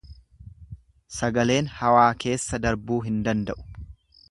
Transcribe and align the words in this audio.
Sagaleen 1.17 1.69
hawaa 1.81 2.07
keessa 2.25 2.61
darbuu 2.65 2.99
hin 3.11 3.21
danda’u. 3.29 3.71